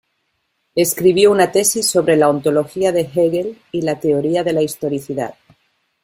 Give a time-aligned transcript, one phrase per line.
[0.73, 5.35] Escribió una tesis sobre "La ontología de Hegel y la teoría de la historicidad".